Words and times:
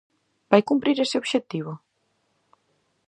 Vai 0.51 0.61
cumprir 0.69 0.97
ese 0.99 1.19
obxectivo? 1.21 1.73